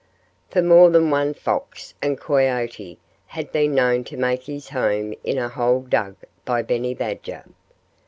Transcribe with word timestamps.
For 0.49 0.63
more 0.63 0.89
than 0.89 1.11
one 1.11 1.35
fox 1.35 1.93
and 2.01 2.19
coyote 2.19 2.97
had 3.27 3.51
been 3.51 3.75
known 3.75 4.03
to 4.05 4.17
make 4.17 4.45
his 4.45 4.69
home 4.69 5.13
in 5.23 5.37
a 5.37 5.47
hole 5.47 5.81
dug 5.81 6.15
by 6.43 6.63
Benny 6.63 6.95
Badger. 6.95 7.45